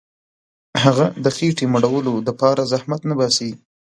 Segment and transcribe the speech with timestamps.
[0.83, 3.51] هغه د خېټي مړولو دپاره زحمت نه باسي.